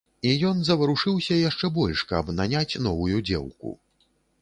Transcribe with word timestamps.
І 0.27 0.29
ён 0.51 0.63
заварушыўся 0.69 1.37
яшчэ 1.49 1.71
больш, 1.77 1.99
каб 2.15 2.35
наняць 2.41 2.79
новую 2.89 3.17
дзеўку. 3.31 3.79